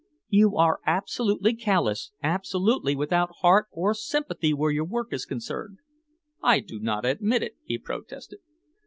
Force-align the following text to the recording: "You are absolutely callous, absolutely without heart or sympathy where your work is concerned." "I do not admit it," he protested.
"You 0.29 0.57
are 0.57 0.79
absolutely 0.87 1.53
callous, 1.53 2.11
absolutely 2.23 2.95
without 2.95 3.35
heart 3.41 3.67
or 3.71 3.93
sympathy 3.93 4.51
where 4.51 4.71
your 4.71 4.83
work 4.85 5.13
is 5.13 5.25
concerned." 5.27 5.77
"I 6.41 6.59
do 6.59 6.79
not 6.79 7.05
admit 7.05 7.43
it," 7.43 7.55
he 7.63 7.77
protested. 7.77 8.39